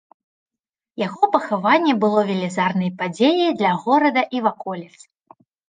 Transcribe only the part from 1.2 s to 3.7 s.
пахаванне было велізарнай падзеяй